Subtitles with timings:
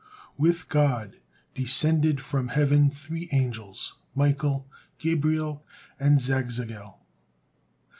[0.45, 1.17] '"With God
[1.53, 5.63] descended from heaven three angels, Michael, Gabriel,
[5.99, 6.97] and Zagzagel.